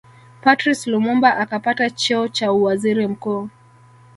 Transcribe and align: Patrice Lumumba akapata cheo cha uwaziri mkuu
Patrice 0.41 0.87
Lumumba 0.89 1.29
akapata 1.43 1.89
cheo 1.89 2.27
cha 2.27 2.51
uwaziri 2.51 3.07
mkuu 3.07 3.49